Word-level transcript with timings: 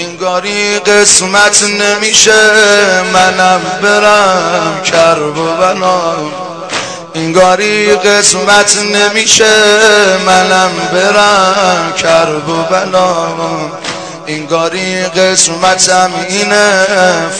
اینگاری 0.00 0.78
قسمت 0.78 1.62
نمیشه. 1.62 2.32
منم 3.12 3.60
برم 3.82 4.80
کرب 4.84 5.38
و 5.38 5.56
بلا 5.56 6.16
اینگاری 7.14 7.92
قسمت 7.92 8.78
نمیشه. 8.94 9.52
منم 10.26 10.70
برم 10.92 11.92
کرب 11.96 12.48
و 12.48 12.62
بلا 12.62 13.26
اینگاری 14.26 15.02
قسمتم 15.02 16.10
اینه. 16.28 16.86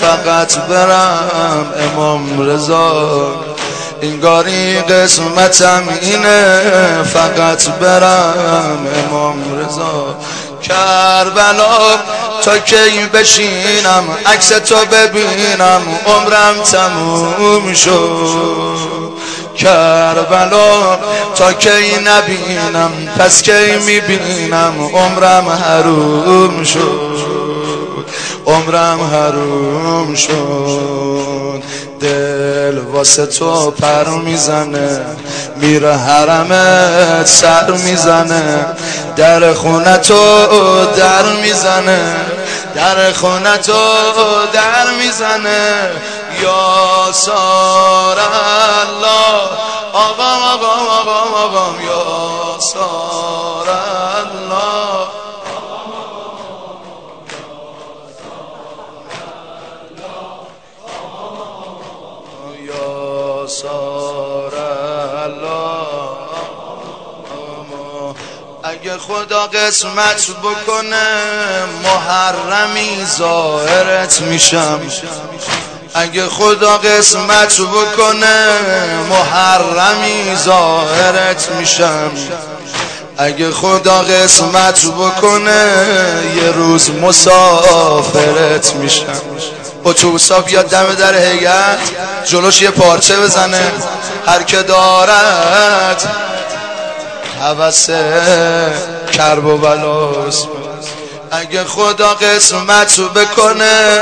فقط 0.00 0.56
برم 0.56 1.66
امام 1.82 2.40
رضا. 2.40 3.34
اینگاری 4.00 4.80
قسمتم 4.80 5.82
اینه. 6.02 6.60
فقط 7.04 7.68
برم 7.68 8.86
امام 9.06 9.44
رضا. 9.58 10.16
کربلا 10.62 11.96
تا 12.44 12.58
کی 12.58 13.06
بشینم؟ 13.12 14.04
عکس 14.26 14.48
تو 14.48 14.76
ببینم 14.76 15.82
عمرم 16.06 16.62
تموم 16.62 17.74
شد. 17.74 19.10
کربلا 19.56 20.98
تا 21.34 21.52
کی 21.52 21.96
نبینم؟ 22.04 22.90
پس 23.18 23.42
کی 23.42 23.76
می‌بینم؟ 23.86 24.72
عمرم 24.94 25.48
حروم 25.48 26.64
شد. 26.64 27.20
عمرم 28.46 29.00
حروم 29.12 30.14
شد. 30.14 31.62
دل 32.00 32.78
واسه 32.92 33.26
تو 33.26 33.70
پر 33.70 34.08
می‌زنه 34.08 35.00
میره 35.56 35.96
حرمت 35.96 37.26
سر 37.26 37.70
می‌زنه. 37.70 38.66
در 39.20 39.54
خونه 39.54 39.96
تو 39.96 40.44
در 40.86 41.22
می‌زنه 41.42 42.16
در 42.74 43.12
خونه 43.12 43.56
تو 43.56 43.72
در 44.52 44.90
می‌زنه. 44.98 45.90
یا 46.42 47.12
سار 47.12 48.18
الله 48.18 49.40
آقام 49.92 50.42
آقام 50.42 50.86
آقام 50.88 51.34
آقام. 51.34 51.74
یا 51.86 52.58
سار 52.60 53.68
الله. 53.68 55.06
یا 62.66 63.46
سار 63.46 64.39
اگه 68.90 68.98
خدا 68.98 69.46
قسمت 69.46 70.26
بکنه 70.42 71.06
محرمی 71.84 73.04
ظاهرت 73.18 74.20
میشم. 74.20 74.80
اگه 75.94 76.26
خدا 76.26 76.78
قسمت 76.78 77.60
بکنه 77.60 78.46
محرمی 79.10 80.36
ظاهرت 80.36 81.48
میشم. 81.58 82.10
اگه 83.18 83.50
خدا 83.50 83.98
قسمت 83.98 84.86
بکنه 84.86 85.72
یه 86.36 86.50
روز 86.50 86.90
مسافرت 86.90 88.74
میشم. 88.74 89.20
اتوبوسا 89.84 90.40
بیاد 90.40 90.68
دم 90.68 90.94
در 90.94 91.14
هیئت 91.14 91.78
جلوش 92.24 92.62
یه 92.62 92.70
پارچه 92.70 93.16
بزنه. 93.16 93.72
هر 94.26 94.42
که 94.42 94.62
دارد 94.62 96.30
حوث 97.40 97.90
کرب 99.12 99.46
و 99.46 99.56
بلاست 99.56 100.48
اگه 101.30 101.64
خدا 101.64 102.14
قسمت 102.14 103.00
بکنه 103.00 104.00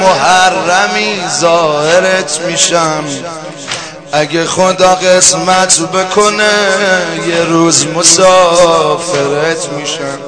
محرمی 0.00 1.20
ظاهرت 1.40 2.40
میشم. 2.46 3.04
اگه 4.12 4.44
خدا 4.44 4.94
قسمت 4.94 5.80
بکنه 5.80 6.52
یه 7.28 7.44
روز 7.44 7.86
مسافرت 7.86 9.68
میشم. 9.68 10.18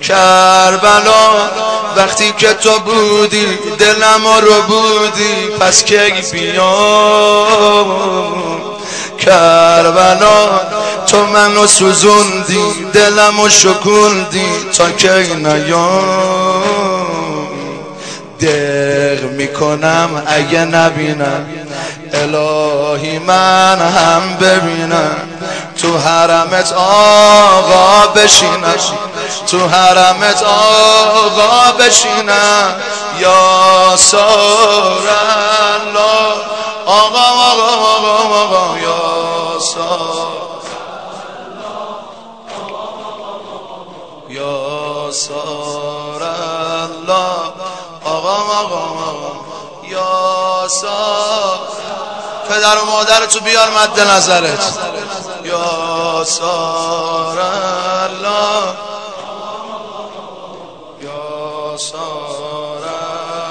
کربلا 0.00 1.50
وقتی 1.96 2.32
که 2.38 2.54
تو 2.54 2.78
بودی 2.78 3.58
دلم 3.78 4.26
رو 4.42 4.62
بودی 4.62 5.48
پس 5.60 5.84
کی 5.84 6.12
بیام؟ 6.32 7.86
کربلا 9.18 10.60
تو 11.10 11.26
منو 11.26 11.66
سوزوندی 11.66 12.86
دلمو 12.92 13.48
شکوندی 13.48 14.46
تا 14.76 14.90
کی 14.90 15.34
نیام. 15.34 16.62
دق 18.40 19.22
می‌کنم 19.24 20.22
اگه 20.26 20.64
نبینم 20.64 21.46
الهی 22.12 23.18
من 23.18 23.78
هم 23.80 24.36
ببینم. 24.40 25.16
تو 25.82 25.98
حرمت 25.98 26.72
آقا 26.72 28.06
بشینم 28.06 28.74
تو 29.46 29.68
حرمت 29.68 30.42
آقا 30.42 31.72
بشینم. 31.72 32.74
یا 33.20 33.96
سار 33.96 35.08
الله. 35.80 36.59
سار 45.44 46.22
الله. 46.22 47.36
آقا 48.04 48.34
آقا 48.34 48.76
آقا 48.76 49.32
یا 49.88 50.68
سار 50.68 51.58
پدر 52.48 52.78
و 52.78 52.84
مادر 52.84 53.26
تو 53.26 53.40
بیار 53.40 53.68
مد 53.70 54.00
نظرت. 54.00 54.78
یا 55.44 56.24
سار 56.24 57.38
الله. 57.38 58.74
یا 61.02 61.76
سار 61.76 62.84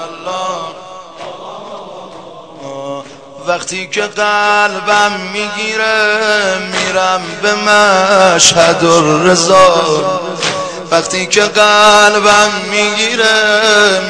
الله. 0.08 0.80
وقتی 3.46 3.86
که 3.86 4.00
قلبم 4.02 5.12
می‌گیره 5.32 6.58
میرم 6.58 7.22
به 7.42 7.54
مشهد 7.54 8.84
رضا 9.24 10.19
وقتی 10.90 11.26
که 11.26 11.40
قلبم 11.40 12.50
می‌گیره 12.70 13.34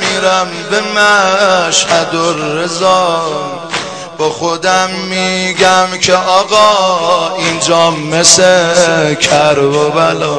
میرم 0.01 0.49
به 0.71 0.81
مشهد 0.81 2.17
رضا 2.55 3.23
با 4.19 4.31
خودم 4.31 4.91
میگم 4.91 5.99
که 6.01 6.15
آقا 6.15 7.37
اینجا 7.37 7.91
مثل 7.91 9.15
کرب 9.15 9.75
و 9.75 9.91
بلا 9.91 10.39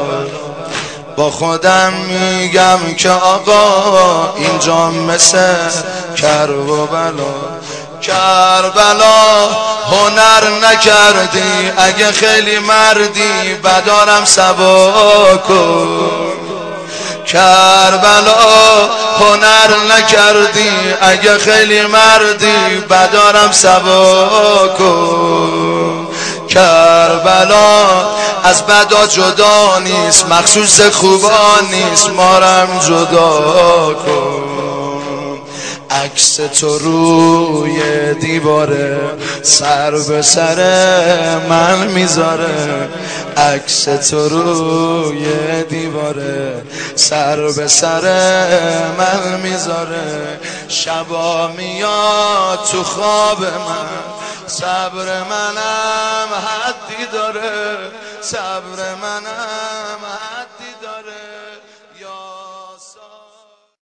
با 1.18 1.32
خودم 1.32 1.94
میگم 1.94 2.80
که 2.98 3.10
آقا 3.10 4.34
اینجا 4.36 4.90
مثل 4.90 5.56
کرب 6.16 6.70
و 6.70 6.86
بلا 6.86 7.34
کربلا 8.02 9.50
هنر 9.92 10.68
نکردی 10.68 11.72
اگه 11.78 12.12
خیلی 12.12 12.60
مردی 12.60 13.54
بدارم 13.64 14.26
سبا 14.26 14.92
کن 15.48 16.31
کربلا 17.26 18.90
هنر 19.20 19.96
نکردی 19.96 20.94
اگه 21.02 21.38
خیلی 21.38 21.82
مردی 21.82 22.78
بدارم 22.90 23.52
سبا 23.52 24.68
کن 24.78 26.08
کربلا 26.48 27.86
از 28.44 28.66
بدا 28.66 29.08
جدا 29.08 29.80
نیست 29.80 30.26
مخصوص 30.26 30.82
خوبا 30.82 31.30
نیست 31.72 32.10
مارم 32.10 32.80
جدا 32.88 33.94
کن. 33.94 34.52
عکس 35.92 36.36
تو 36.36 36.78
روی 36.78 38.14
دیواره 38.14 39.00
سر 39.44 39.92
به 39.92 40.22
سر 40.22 40.58
من 41.50 41.88
می‌ذاره. 41.88 42.90
عکس 43.38 43.84
تو 43.84 44.30
روی 44.30 45.64
دیواره. 45.64 46.62
سر 46.96 47.52
به 47.52 47.68
سر 47.68 48.02
من 48.98 49.40
می‌ذاره. 49.40 50.40
شبا 50.68 51.48
میاد 51.48 52.60
تو 52.72 52.84
خواب 52.84 53.44
من. 53.44 54.22
صبر 54.48 55.24
منم 55.24 56.30
حدی 56.34 57.06
داره. 57.14 57.78
صبر 58.22 58.96
منم 59.02 60.02